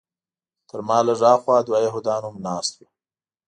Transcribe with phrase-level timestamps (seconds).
[0.69, 2.87] تر ما لږ هاخوا دوه یهودان هم ناست وو.